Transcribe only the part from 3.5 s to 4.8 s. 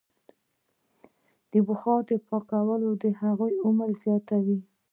عمر زیاتوي.